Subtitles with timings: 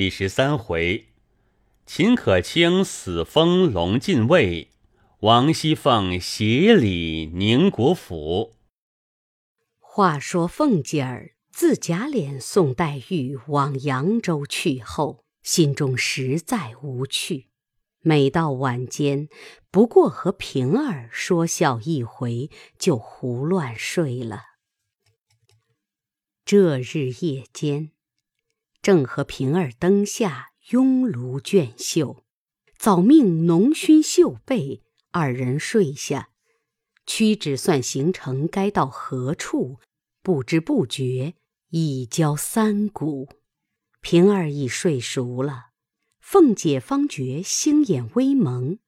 [0.00, 1.08] 第十三回，
[1.84, 4.70] 秦可卿死封龙禁尉，
[5.18, 8.54] 王熙凤协理宁国府。
[9.78, 17.50] 话说凤姐儿自贾琏送黛玉往扬州去后，心中实在无趣。
[18.00, 19.28] 每到晚间，
[19.70, 22.48] 不过和平儿说笑一回，
[22.78, 24.44] 就胡乱睡了。
[26.46, 27.90] 这日夜间。
[28.82, 32.24] 正和平儿灯下拥炉卷绣，
[32.78, 36.30] 早命浓熏绣被，二人睡下，
[37.06, 39.80] 屈指算行程该到何处，
[40.22, 41.34] 不知不觉
[41.68, 43.28] 已交三鼓。
[44.00, 45.72] 平儿已睡熟了，
[46.20, 48.78] 凤姐方觉星眼微蒙，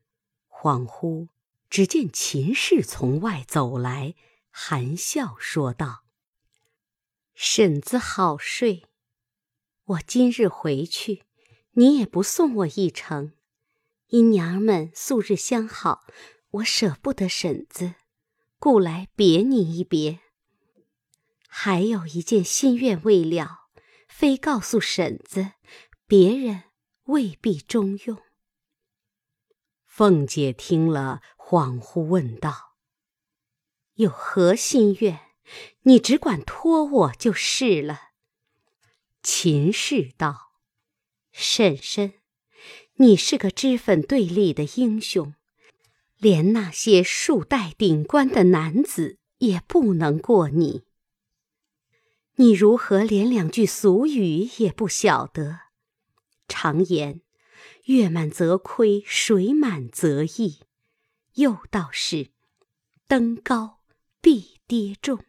[0.49, 1.29] 恍惚
[1.69, 4.15] 只见秦氏从外走来，
[4.51, 6.05] 含笑说道
[7.35, 8.85] ：“婶子好睡。”
[9.85, 11.25] 我今日回去，
[11.73, 13.33] 你也不送我一程。
[14.07, 16.05] 因娘们素日相好，
[16.51, 17.97] 我舍不得婶子，
[18.61, 20.21] 故来别你一别。
[21.49, 23.71] 还有一件心愿未了，
[24.09, 25.55] 非告诉婶子，
[26.07, 26.63] 别人
[27.07, 28.23] 未必中用。
[29.85, 32.77] 凤姐听了，恍惚问道
[33.95, 35.19] ：“有何心愿？
[35.83, 38.11] 你只管托我就是了。”
[39.23, 40.53] 秦氏道
[41.31, 42.15] ：“婶婶，
[42.95, 45.35] 你是个脂粉对立的英雄，
[46.19, 50.83] 连那些数代顶冠的男子也不能过你。
[52.35, 55.61] 你如何连两句俗语也不晓得？
[56.49, 57.21] 常言
[57.87, 60.63] ‘月满则亏，水满则溢’，
[61.35, 62.33] 又道是
[63.07, 63.79] ‘登高
[64.21, 65.25] 必跌重’。”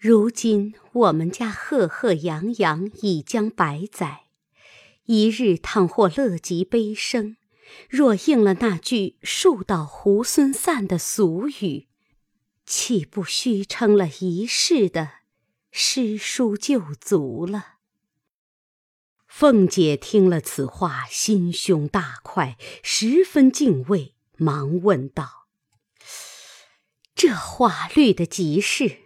[0.00, 4.26] 如今我们家赫赫扬扬已将百载，
[5.06, 7.36] 一日倘或乐极悲生，
[7.90, 11.88] 若应了那句“树倒猢狲散”的俗语，
[12.64, 15.14] 岂不虚称了一世的
[15.72, 17.78] 诗书旧族了？
[19.26, 25.48] 凤姐听了此话，心胸大快，十分敬畏，忙问道
[27.16, 28.98] ：“这话虑得极是。”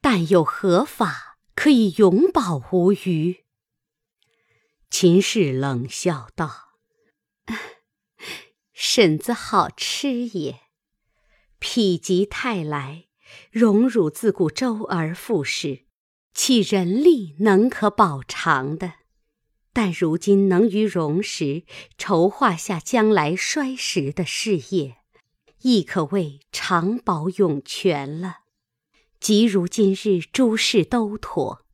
[0.00, 3.44] 但有何法可以永保无虞？
[4.90, 6.78] 秦氏冷笑道
[8.72, 10.60] ：“婶子好吃也。
[11.60, 13.06] 否极泰来，
[13.50, 15.84] 荣辱自古周而复始，
[16.32, 18.94] 岂人力能可保长的？
[19.72, 21.64] 但如今能于荣时
[21.98, 24.98] 筹划下将来衰时的事业，
[25.62, 28.38] 亦可谓长保永全了。”
[29.20, 31.64] 即如今日诸事都妥，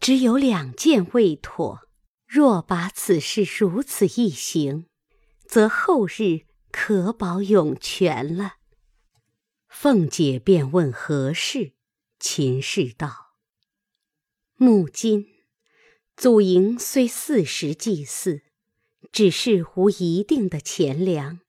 [0.00, 1.80] 只有两件未妥。
[2.26, 4.86] 若把此事如此一行，
[5.44, 8.54] 则后日可保永全了。
[9.68, 11.74] 凤姐便问何事，
[12.18, 13.34] 秦氏道
[14.56, 15.26] ：“母今
[16.16, 18.44] 祖茔虽四时祭祀，
[19.10, 21.40] 只是无一定的钱粮；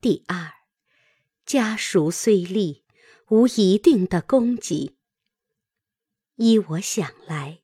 [0.00, 0.52] 第二，
[1.44, 2.82] 家塾虽立。”
[3.30, 4.96] 无一定的供给。
[6.36, 7.60] 依我想来，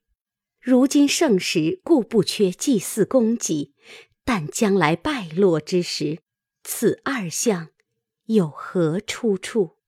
[0.61, 3.73] 如今盛时固不缺祭祀供给，
[4.25, 6.19] 但将来败落之时，
[6.63, 7.71] 此二项
[8.27, 9.79] 有何出处？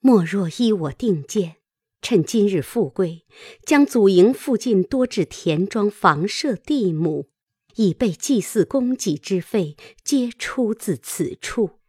[0.00, 1.56] 莫若依我定见，
[2.00, 3.26] 趁今日富贵，
[3.66, 7.28] 将祖营附近多置田庄、房舍、地亩，
[7.74, 11.80] 以备祭祀供给之费，皆出自此处，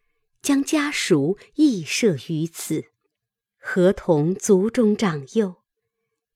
[0.42, 2.95] 将家属亦设于此。
[3.68, 5.56] 合同族中长幼，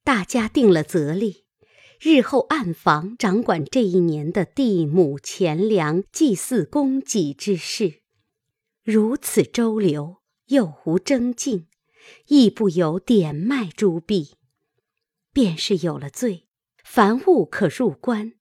[0.04, 1.46] 大家定了则例，
[2.02, 8.02] 日后暗房掌管这一年的地亩钱粮、祭祀供给之事。
[8.84, 11.68] 如此周流，又无征竞，
[12.30, 14.32] 亦不有典卖诸弊。
[15.32, 16.48] 便是有了罪，
[16.84, 18.34] 凡物可入关，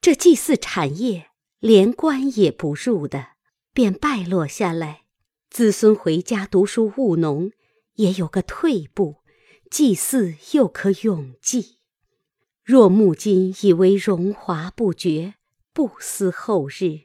[0.00, 1.26] 这祭祀产业
[1.60, 3.32] 连关也不入的，
[3.74, 5.02] 便败落下来。
[5.50, 7.52] 子孙回家读书务农。
[7.96, 9.22] 也有个退步，
[9.70, 11.78] 祭祀又可永继。
[12.64, 15.34] 若木今以为荣华不绝，
[15.72, 17.02] 不思后日，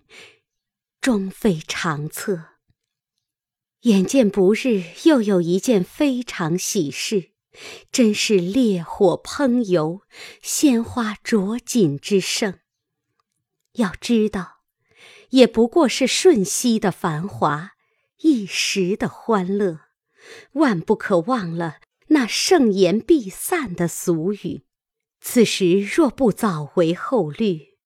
[0.99, 2.45] 终非长策。
[3.81, 7.31] 眼见不日又有一件非常喜事，
[7.91, 10.01] 真是烈火烹油，
[10.41, 12.59] 鲜花着锦之盛。
[13.73, 14.63] 要知道，
[15.29, 17.71] 也不过是瞬息的繁华，
[18.21, 19.90] 一时的欢乐。
[20.53, 24.65] 万不可忘了那盛言必散的俗语。
[25.19, 27.77] 此时若不早为后虑，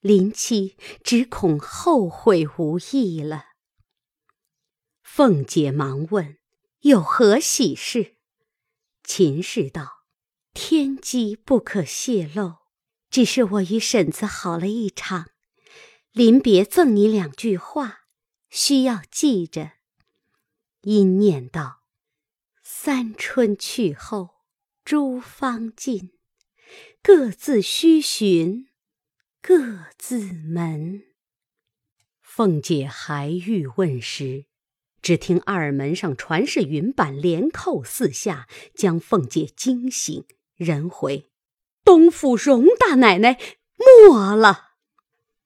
[0.00, 3.46] 林七只恐后悔无益了。
[5.02, 6.38] 凤姐忙问
[6.82, 8.16] ：“有何喜事？”
[9.02, 10.04] 秦氏道
[10.52, 12.56] ：“天机不可泄露，
[13.08, 15.30] 只是我与婶子好了一场，
[16.12, 18.00] 临别赠你两句话，
[18.50, 19.72] 需要记着。”
[20.84, 21.82] 因念道
[22.62, 24.30] ：“三春去后，
[24.84, 26.12] 诸芳尽，
[27.02, 28.68] 各自须寻，
[29.42, 31.02] 各自门。”
[32.22, 34.46] 凤姐还欲问时。
[35.02, 40.24] 只听二门上传是云板连扣四下，将凤姐惊醒。
[40.56, 41.30] 人回，
[41.84, 43.38] 东府荣大奶奶
[43.76, 44.76] 没了。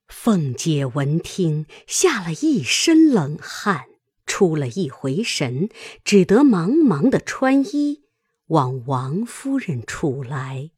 [0.07, 3.88] 凤姐闻听，吓了一身冷汗，
[4.29, 5.69] 出了一回神，
[6.05, 8.05] 只得忙忙的穿衣，
[8.49, 10.71] 往王夫人处来。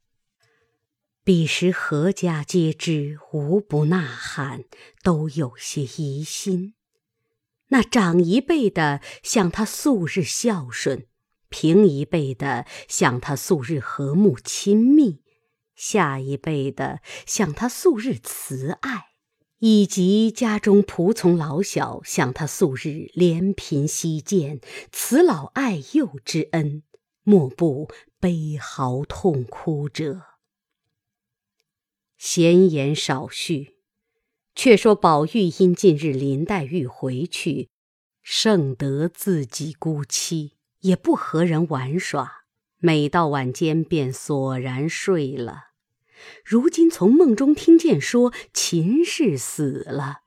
[1.23, 4.65] 彼时何家皆知，无不呐喊，
[5.03, 6.73] 都有些疑心。
[7.69, 11.07] 那长一辈的想他素日孝顺，
[11.51, 15.23] 平一辈的想他素日和睦亲密，
[15.77, 19.10] 下一辈的想他素日慈爱，
[19.61, 24.61] 以及家中仆从老小想他素日怜贫惜贱，
[24.93, 26.83] 慈老爱幼之恩，
[27.23, 30.23] 莫不悲嚎痛哭者。
[32.19, 33.77] 闲言少叙。
[34.57, 37.71] 却说宝玉因近日林黛玉回去，
[38.23, 42.45] 胜得自己孤妻，也不和人玩耍，
[42.79, 45.70] 每到晚间便索然睡了。
[46.45, 50.23] 如今从梦中听见说秦氏死了，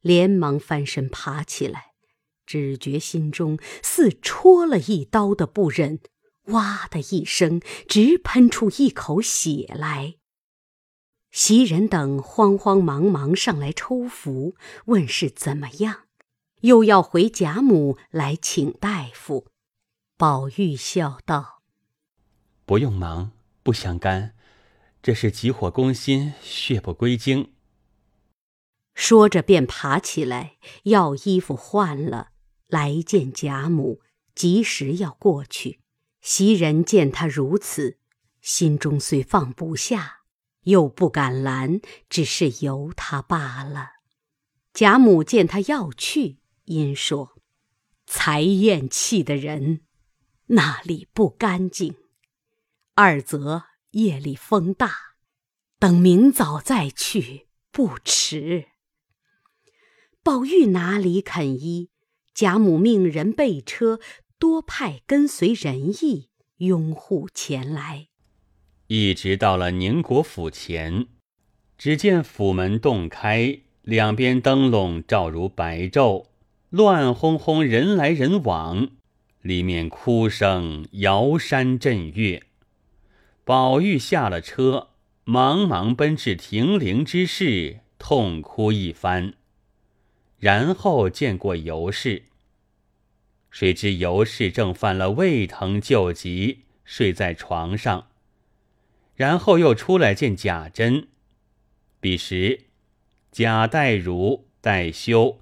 [0.00, 1.92] 连忙翻身爬起来，
[2.46, 6.00] 只觉心中似戳了一刀的不忍，
[6.46, 10.14] 哇的一声，直喷出一口血来。
[11.32, 14.54] 袭人等慌慌忙忙上来抽符，
[14.86, 16.04] 问是怎么样，
[16.60, 19.48] 又要回贾母来请大夫。
[20.16, 21.62] 宝玉笑道
[22.64, 24.35] ：“不用忙，不相干，
[25.06, 27.52] 这是急火攻心，血不归经。”
[28.92, 32.30] 说着便爬起来要衣服换了，
[32.66, 34.00] 来见贾母，
[34.34, 35.78] 及时要过去。
[36.20, 37.98] 袭人见他如此，
[38.40, 40.22] 心中虽放不下。
[40.62, 41.80] 又不敢拦，
[42.10, 43.90] 只是由他罢了。
[44.74, 47.40] 贾母见他要去，因说
[48.06, 49.82] ：“才咽气的人，
[50.46, 51.94] 那里不干净？
[52.96, 54.92] 二则夜里风大，
[55.78, 58.66] 等明早再去不迟。”
[60.22, 61.88] 宝玉哪里肯依？
[62.34, 63.98] 贾母命人备车，
[64.38, 66.28] 多派跟随人役
[66.58, 68.08] 拥护前来。
[68.88, 71.06] 一直到了宁国府前，
[71.78, 76.26] 只见府门洞开，两边灯笼照如白昼，
[76.68, 78.90] 乱哄哄，人来人往，
[79.40, 82.45] 里面哭声摇山震岳。
[83.46, 84.88] 宝玉下了车，
[85.22, 89.34] 忙忙奔至停灵之室，痛哭一番，
[90.40, 92.24] 然后见过尤氏。
[93.48, 98.08] 谁知尤氏正犯了胃疼旧疾，睡在床上。
[99.14, 101.06] 然后又出来见贾珍，
[102.00, 102.64] 彼时
[103.30, 105.38] 贾代儒、代修、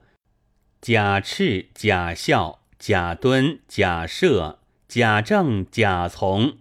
[0.82, 6.58] 贾赤、贾孝、贾敦、贾赦、贾政、贾从、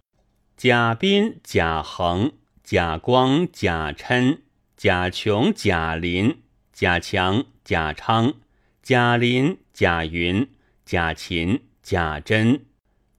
[0.65, 2.32] 贾斌、贾恒、
[2.63, 4.43] 贾光、贾琛、
[4.77, 6.41] 贾琼、贾林、
[6.72, 8.36] 贾强、贾昌、
[8.82, 10.50] 贾林、贾云、
[10.86, 12.62] 贾琴、贾珍、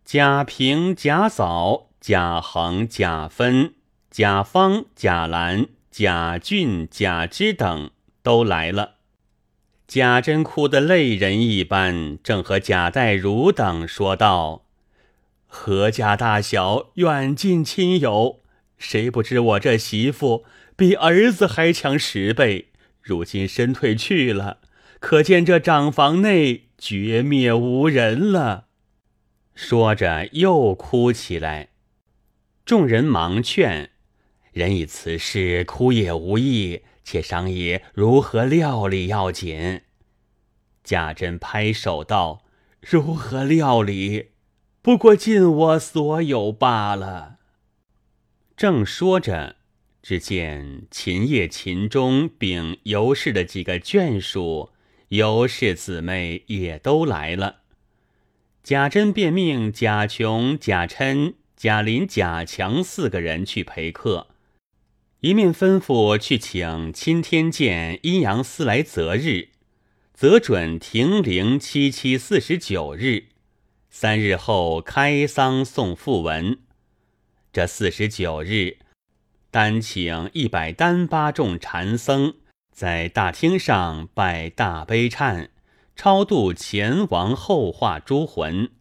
[0.06, 3.74] 贾平、贾嫂、贾恒、贾芬。
[4.10, 7.90] 贾方、贾兰、贾俊、贾芝等
[8.22, 8.94] 都来了。
[9.86, 14.63] 贾珍哭得泪人一般，正和贾代儒等说道
[15.56, 18.40] ：“何家大小远近亲友，
[18.76, 20.44] 谁不知我这媳妇
[20.74, 22.72] 比儿子还强十倍？
[23.00, 24.58] 如今身退去了，
[24.98, 28.66] 可见这长房内绝灭无人了。”
[29.54, 31.68] 说着又哭起来。
[32.66, 33.90] 众人忙劝。
[34.52, 39.82] 人以此事哭也无益，且商议如何料理要紧。
[40.82, 42.42] 贾珍拍手道
[42.82, 44.33] ：“如何料理？
[44.84, 47.38] 不过尽我所有罢了。”
[48.54, 49.56] 正说着，
[50.02, 54.72] 只见秦叶、秦钟并尤氏的几个眷属、
[55.08, 57.60] 尤氏姊妹也都来了。
[58.62, 64.26] 贾珍便命贾琼、贾琛、贾林、贾强四个人去陪客。
[65.20, 69.48] 一面吩咐去请钦天监阴阳司来择日，
[70.12, 73.28] 择准停灵七七四十九日，
[73.96, 76.58] 三日后开丧送讣文。
[77.52, 78.78] 这四十九日，
[79.52, 82.34] 单请一百单八众禅僧
[82.72, 85.50] 在大厅上拜大悲忏，
[85.94, 88.72] 超度前亡后化诸魂，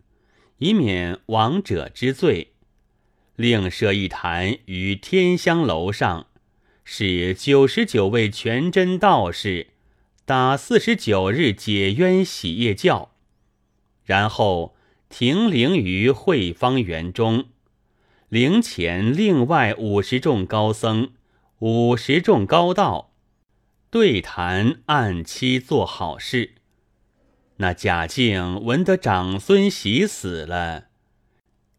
[0.57, 2.53] 以免亡者之罪。
[3.35, 6.25] 另设一坛于天香楼上。
[6.83, 9.67] 使九十九位全真道士
[10.25, 13.11] 打四十九日解冤洗业教，
[14.03, 14.72] 然后
[15.15, 17.45] 停灵于慧芳园中，
[18.29, 21.11] 灵前另外五十众高僧、
[21.59, 23.13] 五十众高道
[23.91, 26.55] 对谈，按期做好事。
[27.57, 30.85] 那贾静闻得长孙喜死了，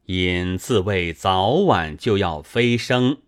[0.04, 3.18] 因自谓早晚就要飞升。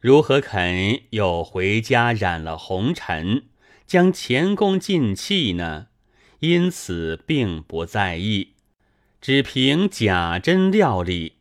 [0.00, 3.42] 如何肯又回家染了红尘，
[3.86, 5.88] 将前功尽弃呢？
[6.38, 8.53] 因此并不在意，
[9.26, 11.36] 只凭贾珍料理。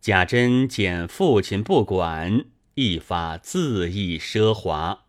[0.00, 5.04] 贾珍见父亲不管，一发恣意奢华。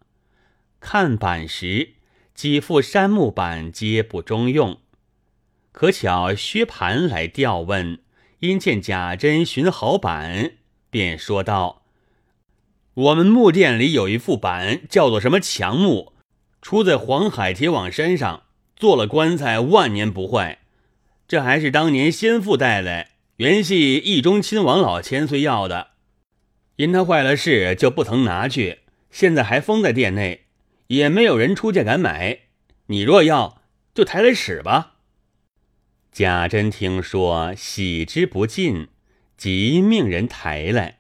[0.80, 1.94] 看板时，
[2.36, 4.78] 几副杉木板皆不中用。
[5.72, 8.02] 可巧薛蟠来调问，
[8.42, 10.58] 因见贾珍寻好板，
[10.92, 11.82] 便说道。
[12.94, 16.14] 我们木店里有一副板，叫做什么强木，
[16.62, 18.44] 出在黄海铁网山上，
[18.76, 20.60] 做了棺材万年不坏。
[21.28, 25.90] 这还是当年先父带来，原系义中亲王老千岁要的，
[26.78, 28.80] 因他坏了事就不曾拿去，
[29.12, 30.46] 现在还封在店内，
[30.88, 32.40] 也没有人出价敢买。
[32.86, 33.62] 你若要，
[33.94, 34.96] 就抬来使吧。
[36.14, 38.88] 贾珍听说，喜之不尽，
[39.36, 41.00] 即命人抬来。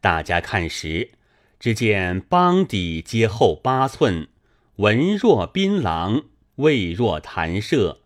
[0.00, 1.12] 大家看时，
[1.60, 4.26] 只见邦底皆厚八寸，
[4.76, 6.24] 纹若槟榔，
[6.56, 8.00] 味若弹射，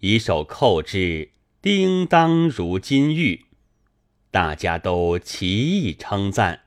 [0.00, 1.30] 以手扣之，
[1.62, 3.46] 叮当如金玉。
[4.30, 6.62] 大家都齐意称赞。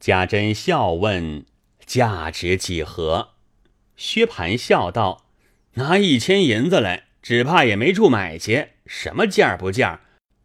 [0.00, 1.44] 贾珍笑问
[1.86, 3.30] ：“价值几何？”
[3.96, 5.26] 薛蟠笑道
[5.74, 8.68] ：“拿一千银子来，只怕也没处买去。
[8.86, 10.00] 什么价不价，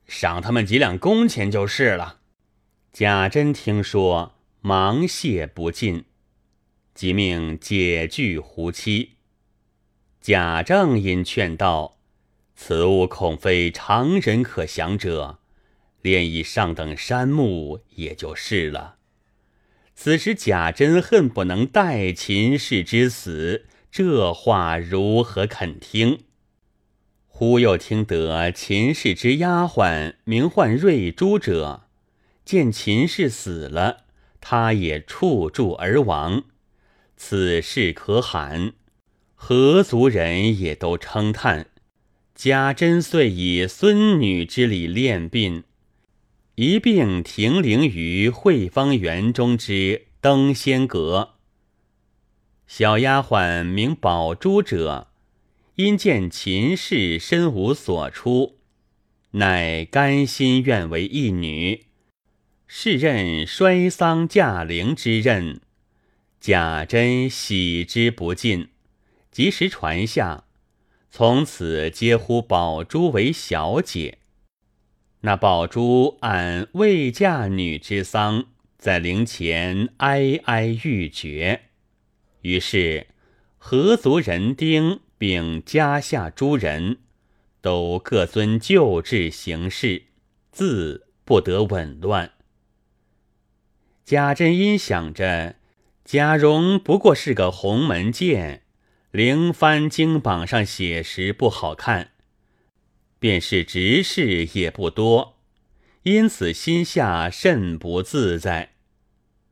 [0.08, 2.20] 赏他们几两工钱就是了。”
[2.94, 6.06] 贾珍听说，忙谢不尽，
[6.94, 9.14] 即命解具胡妻。
[10.22, 11.98] 贾政因劝道
[12.56, 15.40] ：“此物恐非常人可享者，
[16.02, 18.98] 炼以上等山木也就是了。”
[19.96, 26.22] 此时贾珍恨不能待秦氏之死，这话如何肯听？
[27.28, 31.82] 忽又听得秦氏之丫鬟名唤瑞珠者。
[32.46, 34.06] 见秦氏死了，
[34.42, 36.44] 他也触柱而亡。
[37.16, 38.74] 此事可罕，
[39.36, 41.68] 何族人也都称叹。
[42.36, 45.64] 贾珍遂以孙女之礼殓殡，
[46.56, 51.36] 一并停灵于惠芳园中之登仙阁。
[52.66, 55.10] 小丫鬟名宝珠者，
[55.76, 58.58] 因见秦氏身无所出，
[59.32, 61.86] 乃甘心愿为一女。
[62.66, 65.62] 是任衰丧驾灵之任，
[66.42, 68.70] 贾珍喜之不尽，
[69.32, 70.46] 及时传下，
[71.16, 74.18] 从此皆呼宝珠为小姐。
[75.22, 78.46] 那宝珠按未嫁女之丧，
[78.80, 81.66] 在灵前哀哀欲绝。
[82.42, 83.06] 于是
[83.60, 86.98] 何族人丁并家下诸人
[87.62, 90.06] 都各遵旧制行事，
[90.52, 92.32] 自不得紊乱。
[94.04, 95.58] 贾珍因想着
[96.04, 98.63] 贾蓉不过是个鸿门剑，
[99.14, 102.14] 灵幡经榜上写时不好看，
[103.20, 105.38] 便是执事也不多，
[106.02, 108.72] 因此心下甚不自在。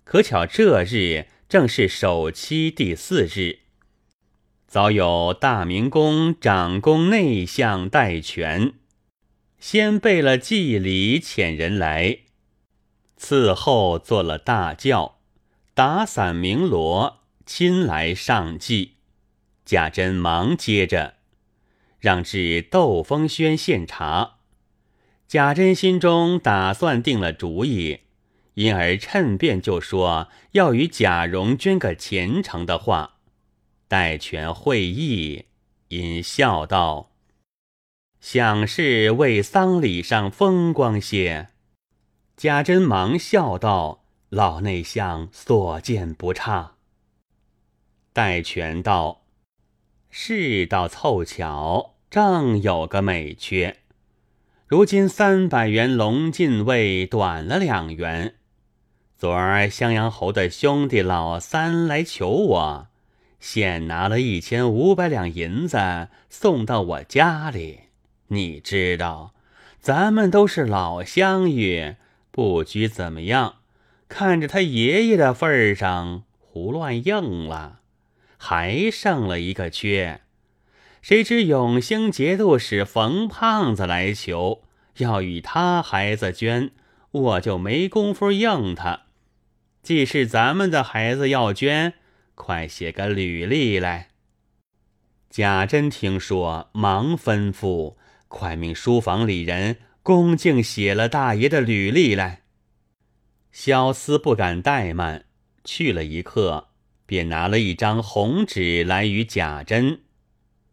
[0.03, 3.59] 可巧这日正是首期第四日，
[4.67, 8.73] 早有大明宫长宫内相代权，
[9.59, 12.21] 先备了祭礼，遣人来。
[13.15, 15.19] 伺候做了大轿，
[15.75, 18.95] 打伞鸣锣，亲来上祭。
[19.71, 21.13] 贾珍忙接着，
[21.97, 24.39] 让至窦风轩献茶。
[25.29, 28.01] 贾珍心中打算定了主意，
[28.55, 33.19] 因而趁便就说要与贾蓉捐个虔诚的话。
[33.87, 35.45] 待全会意，
[35.87, 37.11] 因笑道
[38.19, 41.47] ：“想是为丧礼上风光些。”
[42.35, 46.75] 贾珍忙笑道：“老内相所见不差。
[48.11, 49.19] 戴权道
[50.13, 53.77] ：“事倒凑巧，正有个美缺。
[54.67, 58.35] 如今三百元龙禁卫短了两元。
[59.17, 62.87] 昨儿襄阳侯的兄弟老三来求我，
[63.39, 67.79] 现拿了一千五百两银子送到我家里。
[68.27, 69.33] 你知道，
[69.79, 71.95] 咱们都是老乡与，
[72.31, 73.55] 不拘怎么样。”
[74.09, 77.79] 看着他爷爷的份儿上，胡乱应了，
[78.43, 80.21] 还剩了一个缺。
[81.03, 84.63] 谁知永兴节度使冯胖子来求，
[84.97, 86.71] 要与他孩子捐，
[87.11, 89.03] 我就没工夫应他。
[89.83, 91.93] 既是咱们的孩子要捐，
[92.33, 94.09] 快写个履历来。
[95.29, 97.95] 贾珍听说，忙吩咐，
[98.27, 102.41] 快命书房里人恭敬写了大爷的履历来。
[103.51, 105.25] 萧思不敢怠慢，
[105.63, 106.69] 去了一刻，
[107.11, 109.99] 便拿了一张红纸来与贾珍。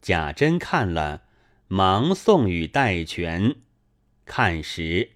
[0.00, 1.24] 贾珍看了，
[1.66, 3.56] 忙送与戴权。
[4.24, 5.10] 看时，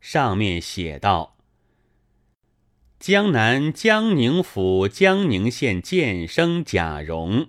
[0.00, 1.36] 上面写道
[3.00, 7.48] ：“江南江宁府江宁县建生贾蓉，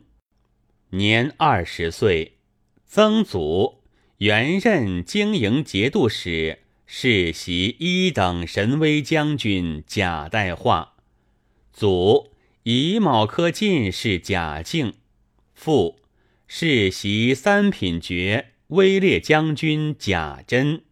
[0.90, 2.40] 年二十岁，
[2.88, 3.84] 曾祖
[4.18, 6.58] 原任经营节度使。”
[6.94, 10.96] 世袭一等神威将军贾代化，
[11.72, 12.31] 祖
[12.64, 14.94] 乙卯科进士贾敬，
[15.56, 15.98] 父
[16.46, 20.84] 世袭三品爵威烈将军贾珍。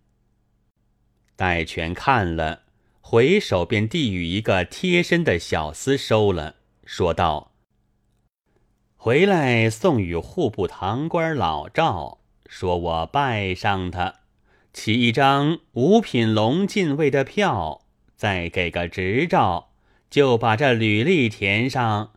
[1.35, 2.63] 戴权看了，
[3.01, 7.51] 回首便递与一个贴身的小厮收了，说道
[8.97, 14.15] ：“回来送与户部堂官老赵，说我拜上他。”
[14.73, 17.85] 起一张五品龙禁卫的票，
[18.15, 19.68] 再给个执照，
[20.09, 22.11] 就把这履历填上。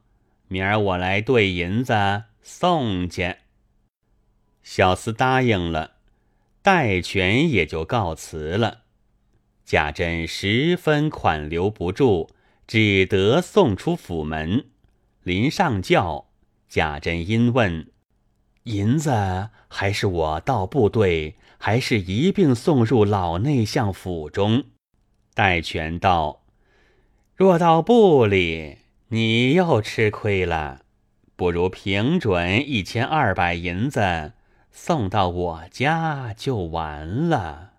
[0.49, 3.37] 明儿我来兑银子送去。
[4.63, 5.93] 小厮答应了，
[6.63, 8.83] 戴权也就告辞了。
[9.65, 12.31] 贾珍十分款留不住，
[12.67, 14.67] 只得送出府门。
[15.23, 16.27] 临上轿，
[16.69, 17.91] 贾珍因问
[18.65, 24.65] ：“银子还是我到部队？”还是一并送入老内相府中。
[25.33, 26.42] 戴权道
[27.35, 30.83] ：“若到部里，你又吃亏了。
[31.35, 34.35] 不如平准一千二百银子
[34.71, 37.73] 送到我家就完了。”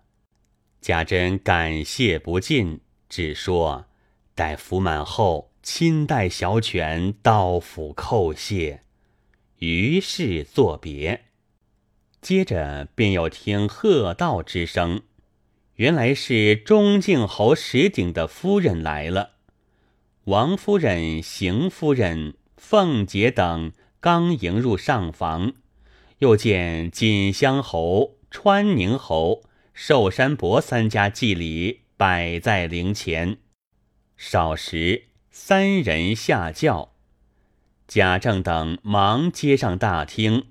[0.82, 3.86] 贾珍感谢不尽，只说
[4.34, 8.82] ：“待服满后，亲带小犬到府叩谢。”
[9.60, 11.26] 于是作别。
[12.20, 15.02] 接着便有听喝道之声，
[15.76, 19.33] 原来是中靖侯石鼎的夫人来了。
[20.24, 25.52] 王夫人、邢夫人、凤姐等刚迎入上房，
[26.20, 29.42] 又见锦香侯、川宁侯、
[29.74, 33.36] 寿山伯三家祭礼摆在灵前。
[34.16, 36.94] 少时，三人下轿，
[37.86, 40.46] 贾政等忙接上大厅。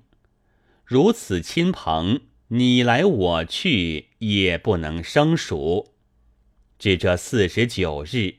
[0.84, 5.90] 如此亲朋，你来我去也不能生疏。
[6.78, 8.36] 至这四十九日，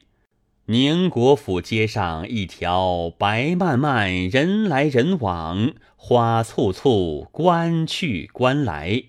[0.67, 9.04] 宁国府街上一条白漫漫，人来人往，花簇簇，官去官来。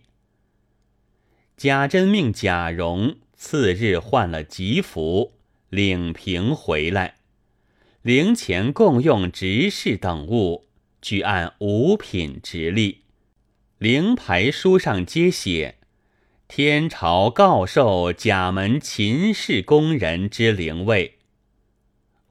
[1.56, 5.32] 贾珍命贾蓉次日换了吉服，
[5.70, 7.14] 领平回来，
[8.02, 10.66] 陵前共用执事等物，
[11.00, 13.04] 俱按五品直立。
[13.78, 15.76] 灵牌书上皆写
[16.46, 21.14] ：“天朝告授甲门秦氏宫人之灵位。”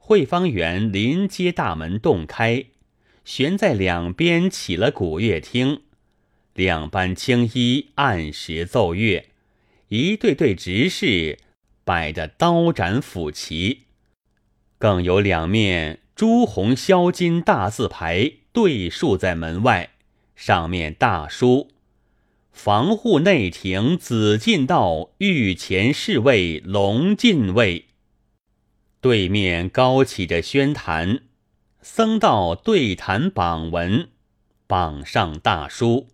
[0.08, 2.66] 惠芳园临街大门洞开，
[3.24, 5.80] 悬在两边起了古乐厅，
[6.54, 9.26] 两班青衣按时奏乐，
[9.88, 11.40] 一对对执事
[11.82, 13.80] 摆的刀斩斧旗，
[14.78, 19.90] 更有两面朱红销金大字牌对竖在门外。
[20.36, 21.72] 上面大书
[22.52, 27.86] ：“防护内廷紫禁道御前侍卫龙禁卫。”
[29.00, 31.20] 对面高起着宣坛，
[31.80, 34.08] 僧道对谈榜文，
[34.66, 36.08] 榜上大书：“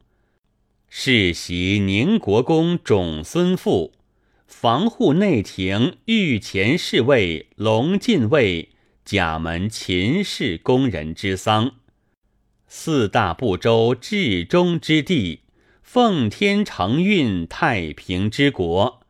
[0.91, 3.93] 世袭宁国公种孙父，
[4.47, 8.71] 防护内廷御前侍卫龙禁卫
[9.05, 11.77] 甲门秦氏宫人之丧。”
[12.69, 15.41] 四大部洲至中之地，
[15.83, 19.02] 奉天承运太平之国，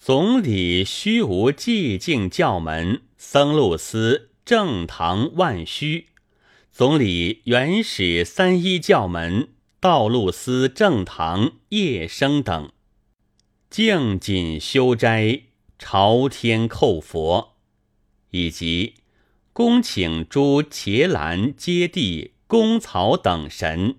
[0.00, 6.06] 总理虚无寂静教门，僧路司正堂万虚。
[6.72, 12.72] 总理原始三一教门，道路司正堂叶生等，
[13.68, 15.42] 敬谨修斋，
[15.78, 17.56] 朝天叩佛，
[18.30, 18.94] 以及
[19.52, 23.96] 恭请诸伽蓝、揭谛、公曹等神，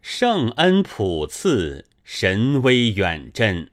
[0.00, 3.70] 圣恩普赐，神威远震。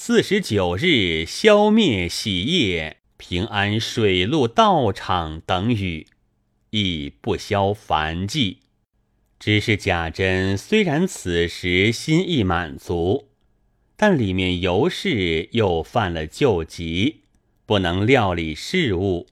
[0.00, 6.06] 四十九日消灭喜业平安水陆道场等语，
[6.70, 8.60] 亦不消烦迹。
[9.40, 13.30] 只是贾珍虽然此时心意满足，
[13.96, 17.22] 但里面尤氏又犯了旧疾，
[17.66, 19.26] 不能料理事务，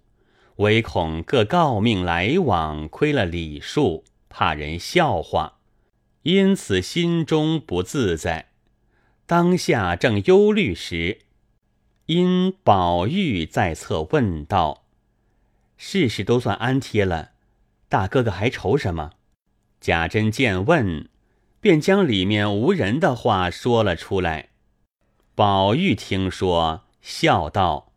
[0.57, 5.61] 唯恐各诰命来往亏了礼数，怕人笑话，
[6.25, 8.49] 因此心中不自在。
[9.27, 11.19] 当下正忧虑时，
[12.07, 14.85] 因宝玉在侧问道
[15.77, 17.33] ：“事事都算安贴了，
[17.89, 19.15] 大哥哥还愁什么？”
[19.83, 21.09] 贾珍见问，
[21.61, 24.51] 便将里面无人的话说了出来。
[25.35, 27.93] 宝玉听说，笑道：“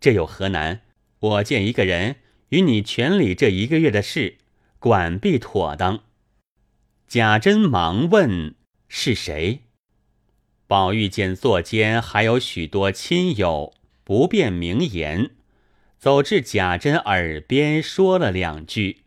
[0.00, 0.82] 这有何难？
[1.18, 2.16] 我见一个人
[2.50, 4.38] 与你全理这一个月的事，
[4.78, 6.04] 管必妥当。”
[7.08, 8.54] 贾珍忙问
[8.88, 9.62] ：“是谁？”
[10.70, 15.30] 宝玉见座间还有许多亲友，不便明言，
[15.98, 18.98] 走至贾珍耳边说了两句。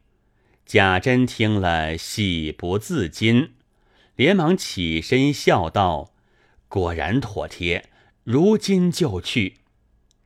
[0.65, 3.51] 贾珍听了，喜不自禁，
[4.17, 6.11] 连忙起身笑道
[6.67, 7.85] ：“果然妥帖，
[8.25, 9.59] 如今就去。”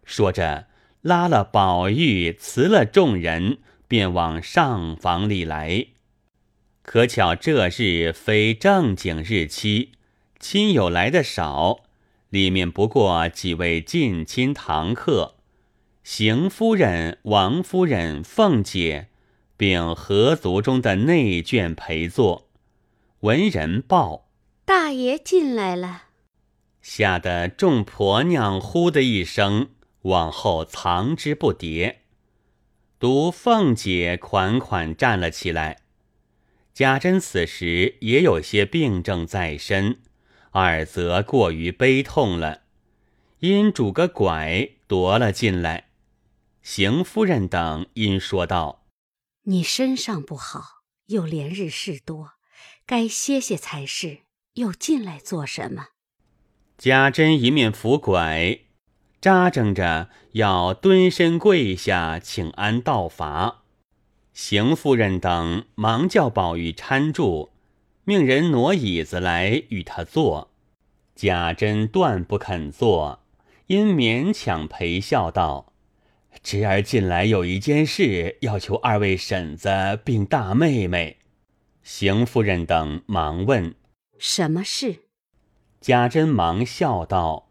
[0.04, 0.66] 说着，
[1.04, 5.86] 拉了宝玉，辞了众人，便往上房里来。
[6.82, 9.92] 可巧这日非正经日期。
[10.40, 11.84] 亲友来的少，
[12.30, 15.36] 里面不过几位近亲堂客，
[16.04, 19.08] 邢夫人、王夫人、凤姐，
[19.58, 22.48] 并合族中的内眷陪坐。
[23.22, 24.30] 闻人报
[24.64, 26.04] 大爷进来了，
[26.82, 29.70] 吓得众婆娘呼的一声，
[30.04, 31.96] 往后藏之不迭。
[33.00, 35.78] 独凤姐款款站了起来。
[36.74, 39.98] 贾珍此时也有些病症在身。
[40.52, 42.62] 二则过于悲痛了，
[43.40, 45.90] 因拄个拐夺了进来。
[46.62, 48.86] 邢夫人等因说道
[49.44, 52.32] ：“你身上不好，又连日事多，
[52.86, 54.20] 该歇歇才是。
[54.54, 55.90] 又进来做什么？”
[56.78, 58.60] 贾珍一面扶拐，
[59.22, 63.64] 扎挣着要蹲身跪下请安道法。
[64.34, 67.54] 邢夫人等忙叫宝玉搀住。
[68.10, 70.50] 命人挪椅子来与他坐，
[71.14, 73.20] 贾珍断不肯坐，
[73.66, 75.74] 因勉强陪笑道
[76.42, 81.18] ：“侄儿近来有一件事要求二位婶子并大妹妹。”
[81.84, 83.76] 邢夫人等忙问
[84.18, 85.02] ：“什么事？”
[85.82, 87.50] 贾珍忙笑道：“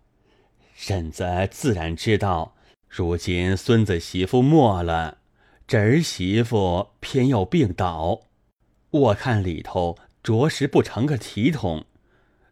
[0.73, 2.57] 婶子自然知道，
[2.89, 5.19] 如今孙子媳妇没了，
[5.67, 8.23] 侄儿媳妇偏要病倒，
[8.89, 11.87] 我看里头。”着实不成个体统，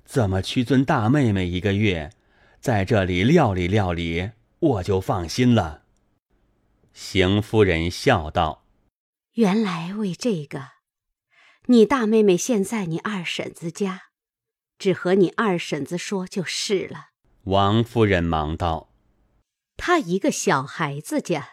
[0.05, 2.13] 怎么屈尊大妹妹一个月，
[2.61, 5.83] 在这里料理料理，我就放心了。
[6.93, 8.65] 邢夫人笑道
[9.35, 10.69] ：“原来为这个，
[11.67, 14.03] 你大妹妹现在你二婶子家，
[14.79, 17.09] 只和你二婶子说就是了。”
[17.51, 18.93] 王夫人忙道
[19.77, 21.49] ：“她一个小孩子家，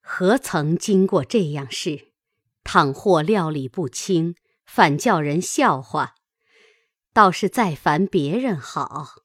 [0.00, 2.12] 何曾经过这样事？
[2.64, 6.16] 倘或料理不清。”反叫人笑话，
[7.14, 9.22] 倒是再烦别人好。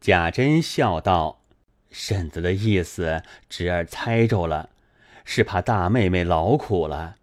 [0.00, 1.40] 贾珍笑道
[1.90, 4.68] ：“婶子的意思，侄儿猜着了，
[5.24, 7.16] 是怕大妹妹劳苦了。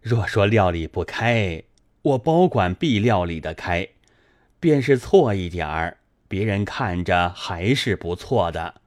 [0.00, 1.62] 若说料理不开，
[2.02, 3.88] 我保管必料理得开。
[4.58, 8.80] 便是错一点儿，别人看着还是不错的。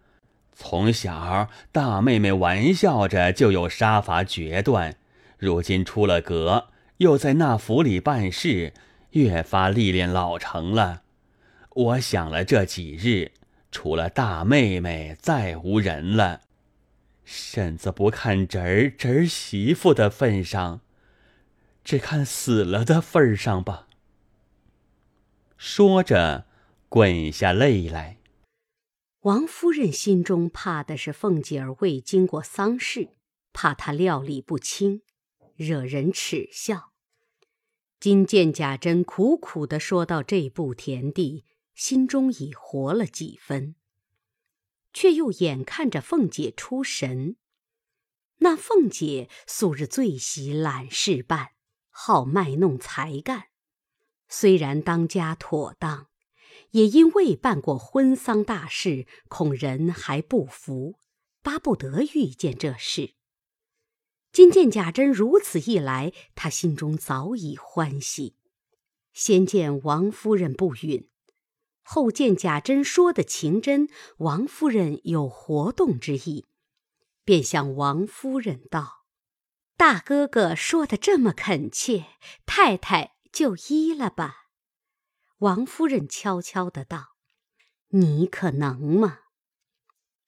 [0.52, 4.98] 从小大妹妹玩笑着就有杀伐决断，
[5.38, 6.68] 如今出了阁。”
[7.04, 8.74] 又在那府里办事，
[9.12, 11.04] 越发历练老成了。
[11.70, 13.34] 我想了这几日，
[13.72, 16.44] 除了大妹妹，再无人了。
[17.26, 20.80] 婶子不看侄儿侄儿媳妇的份上，
[21.84, 23.90] 只看死了的份上吧。
[25.58, 26.46] 说着，
[26.88, 28.20] 滚下泪来。
[29.24, 33.10] 王夫人心中怕的是凤姐儿未经过丧事，
[33.52, 35.02] 怕她料理不清。
[35.58, 36.93] 惹人耻笑。
[38.04, 43.76] 今见贾珍苦苦的说到这步田地，心中已活了几分。
[44.92, 47.38] 却又眼看着凤姐出神。
[48.40, 51.52] 那凤姐素日最喜揽事办，
[51.92, 53.46] 好卖弄才干，
[54.28, 56.10] 虽然当家妥当，
[56.72, 61.00] 也因未办过婚丧大事，恐人还不服，
[61.42, 63.14] 巴不得遇见这事。
[64.34, 68.36] 今见贾珍如此一来，他心中早已欢喜。
[69.14, 71.08] 先见王夫人不允，
[71.84, 76.48] 后见贾珍说的情真，王夫人有活动之意。
[77.24, 79.06] 便向王夫人道
[79.78, 82.08] ：“大哥哥说的这么恳切，
[82.48, 84.48] 太太就依了吧。”
[85.38, 87.10] 王夫人悄悄的道
[87.90, 89.20] ：“你可能吗？”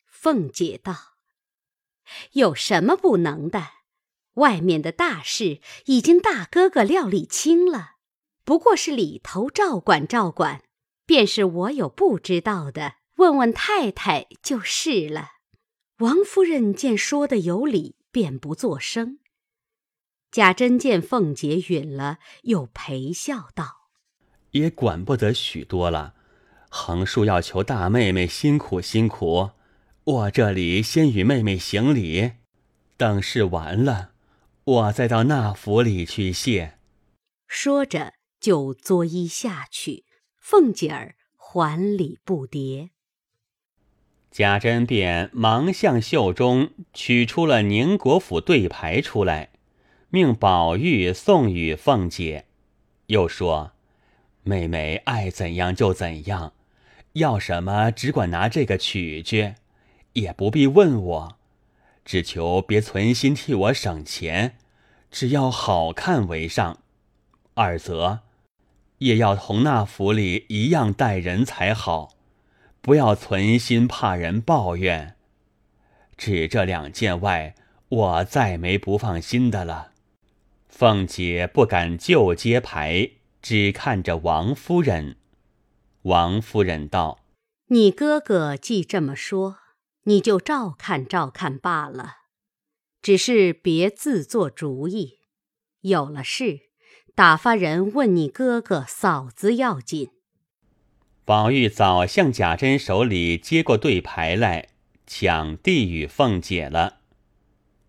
[0.05, 1.17] 凤姐道
[2.33, 3.71] ：“有什么不能的？
[4.36, 7.95] 外面的大事已经大哥哥料理清了，
[8.43, 10.62] 不过是里头照管照管。
[11.06, 15.34] 便是我有不知道的，问问太太就是了。”
[16.00, 19.19] 王夫人见说的有理，便不作声。
[20.32, 23.91] 贾珍见凤姐允了，又陪笑道
[24.52, 26.15] ：“也管不得许多了，
[26.69, 29.52] 横竖要求大妹妹辛苦辛苦。
[30.04, 32.32] 我这里先与妹妹行礼，
[32.98, 34.14] 等事完了，
[34.65, 36.73] 我再到那府里去谢。”
[37.47, 40.04] 说着就作揖下去，
[40.38, 42.89] 凤姐儿还礼不迭。
[44.32, 49.51] 贾珍便忙向袖中取出了宁国府对牌出来，
[50.10, 52.45] 命宝玉送与凤姐，
[53.06, 53.71] 又说
[54.43, 56.54] ：“妹妹爱怎样就怎样，
[57.13, 59.56] 要什么只管拿这个取去，
[60.13, 61.38] 也不必问我，
[62.05, 64.55] 只求别存心替我省钱，
[65.11, 66.79] 只要好看为上。
[67.55, 68.21] 二则
[68.99, 72.11] 也要同那府里一样待人才好。”
[72.85, 75.15] 不要存心怕人抱怨，
[76.17, 77.55] 只这两件外，
[77.89, 79.93] 我再没不放心的了。
[80.69, 83.09] 凤姐不敢就接牌，
[83.41, 85.15] 只看着王夫人。
[86.03, 87.21] 王夫人道
[87.73, 89.57] ：“你哥哥既这么说，
[90.05, 92.15] 你就照看照看罢了。
[93.01, 95.19] 只是别自作主意，
[95.81, 96.61] 有了事，
[97.13, 100.09] 打发人问你哥哥嫂子要紧。”
[101.23, 104.69] 宝玉早向贾珍手里接过对牌来，
[105.07, 106.99] 抢递与凤姐了。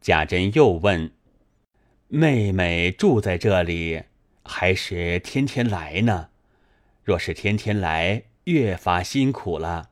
[0.00, 1.12] 贾珍又问
[2.09, 4.05] ：“妹妹住在这里，
[4.42, 6.31] 还是天天来呢？
[7.02, 9.90] 若是天天来，越发辛苦了。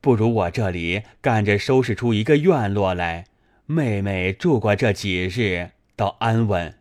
[0.00, 3.26] 不如我这里干着收拾出一个院落来，
[3.66, 6.78] 妹妹住过这几日，倒安稳。”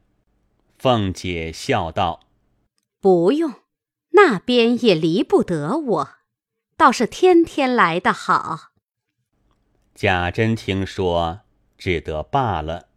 [0.77, 2.27] 凤姐笑道
[3.01, 3.53] ：“不用。”
[4.13, 6.09] 那边也离不得我，
[6.75, 8.71] 倒是天天来的好。
[9.93, 11.41] 贾珍听说，
[11.77, 12.89] 只得罢了，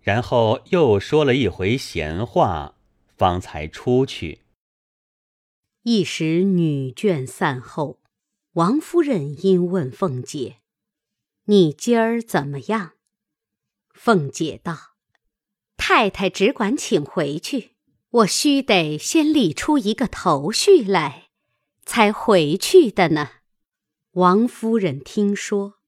[0.00, 2.76] 然后又说了一回闲话，
[3.18, 4.42] 方才出去。
[5.82, 7.98] 一时女眷散后，
[8.54, 10.58] 王夫人因问凤姐
[11.46, 12.92] ：“你今儿怎么样？”
[13.94, 14.96] 凤姐道
[15.78, 17.72] ：“太太只管请回去。”
[18.12, 21.30] 我须得先理出一个头绪来，
[21.86, 23.30] 才回去的呢。
[24.10, 25.78] 王夫人听说，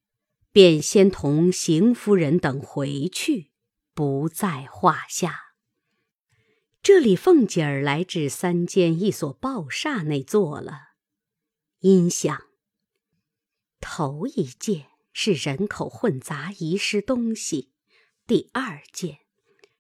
[0.50, 3.50] 便先同邢夫人等回去，
[3.92, 5.38] 不在话下。
[6.83, 10.94] 这里凤姐儿来至三间一所报厦内坐了，
[11.81, 12.46] 因想：
[13.85, 17.68] 头一件是人口混杂，遗失东西；
[18.27, 19.18] 第二件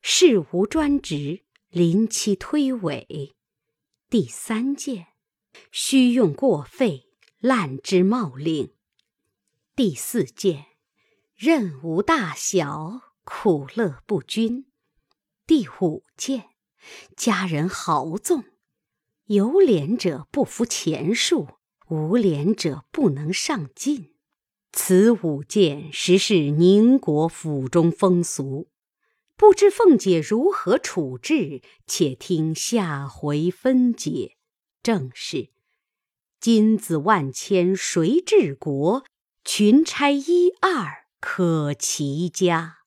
[0.02, 1.40] 事无专职。
[1.70, 3.34] 临期推诿，
[4.08, 5.08] 第三件，
[5.72, 7.08] 虚用过费，
[7.40, 8.74] 滥之冒领；
[9.74, 10.66] 第四件，
[11.34, 14.66] 任无大小，苦乐不均；
[15.48, 16.50] 第五件，
[17.16, 18.44] 家人豪纵，
[19.24, 21.48] 有脸者不服钱数，
[21.88, 24.10] 无廉者不能上进。
[24.72, 28.68] 此五件实是宁国府中风俗。
[29.36, 34.36] 不知凤姐如何处置，且听下回分解。
[34.82, 35.50] 正是
[36.40, 39.04] 金子万千谁治国？
[39.44, 42.83] 群钗一二可齐家。